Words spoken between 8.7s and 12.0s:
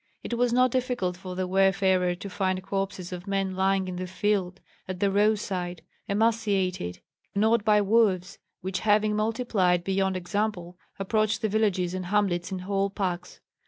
having multiplied beyond example approached the villages